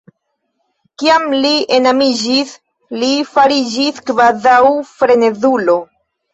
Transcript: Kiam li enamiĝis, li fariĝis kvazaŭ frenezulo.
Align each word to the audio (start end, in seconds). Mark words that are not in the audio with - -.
Kiam 1.03 1.27
li 1.43 1.51
enamiĝis, 1.77 2.55
li 3.03 3.13
fariĝis 3.35 4.03
kvazaŭ 4.11 4.59
frenezulo. 4.99 5.81